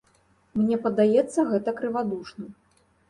Мне 0.61 0.79
падаецца 0.87 1.45
гэта 1.53 1.77
крывадушным. 1.81 2.51